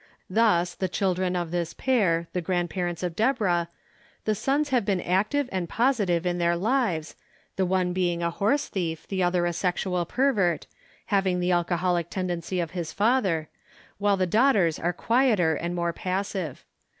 Thus, 0.31 0.73
of 0.73 0.79
the 0.79 0.89
children 0.89 1.35
of 1.35 1.51
this 1.51 1.75
pair, 1.75 2.25
the 2.33 2.41
grandparents 2.41 3.03
of 3.03 3.15
Deborah, 3.15 3.69
the 4.25 4.33
sons 4.33 4.69
have 4.69 4.83
been 4.83 4.99
active 4.99 5.47
and 5.51 5.69
positive 5.69 6.25
in 6.25 6.39
their 6.39 6.55
lives, 6.55 7.15
the 7.55 7.67
one 7.67 7.93
being 7.93 8.23
a 8.23 8.31
horse 8.31 8.67
thief, 8.67 9.07
the 9.09 9.21
other 9.21 9.45
a 9.45 9.53
sexual 9.53 10.03
pervert, 10.07 10.65
having 11.13 11.39
the 11.39 11.51
alcoholic 11.51 12.09
tendency 12.09 12.59
of 12.59 12.71
his 12.71 12.91
father, 12.91 13.47
while 13.99 14.17
the 14.17 14.25
daughters 14.25 14.79
are 14.79 14.91
quieter 14.91 15.53
and 15.53 15.75
more 15.75 15.93
passive. 15.93 16.65